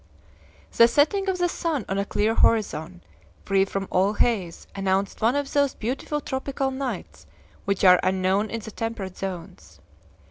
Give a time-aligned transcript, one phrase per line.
[0.75, 3.01] The setting of the sun on a clear horizon,
[3.45, 7.27] free from all haze, announced one of those beautiful tropical nights
[7.65, 9.79] which are unknown in the temperate zones.